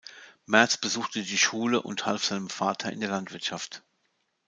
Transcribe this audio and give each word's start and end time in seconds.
Merz 0.47 0.77
besuchte 0.77 1.21
die 1.21 1.37
Schule 1.37 1.83
und 1.83 2.07
half 2.07 2.25
seinem 2.25 2.49
Vater 2.49 2.91
in 2.91 3.01
der 3.01 3.11
Landwirtschaft. 3.11 3.83